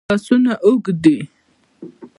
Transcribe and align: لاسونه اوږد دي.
لاسونه 0.09 0.51
اوږد 0.65 0.97
دي. 1.03 1.17